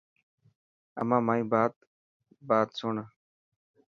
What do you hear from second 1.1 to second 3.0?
مائي بات بات سڻ.